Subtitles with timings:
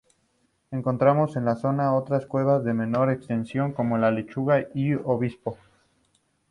[0.71, 5.59] Encontramos en la zona otras cuevas de menor extensión como la Lechuga y Obispo.